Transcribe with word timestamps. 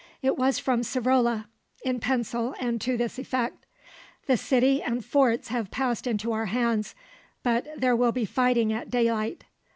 It 0.23 0.35
was 0.35 0.57
from 0.57 0.81
Savrola, 0.81 1.45
in 1.85 1.99
pencil 1.99 2.55
and 2.59 2.81
to 2.81 2.97
this 2.97 3.19
effect: 3.19 3.67
_The 4.27 4.39
city 4.39 4.81
and 4.81 5.05
forts 5.05 5.49
have 5.49 5.69
passed 5.69 6.07
into 6.07 6.31
our 6.31 6.47
hands, 6.47 6.95
but 7.43 7.67
there 7.79 7.95
will 7.95 8.11
be 8.11 8.25
fighting 8.25 8.73
at 8.73 8.89
daylight. 8.89 9.43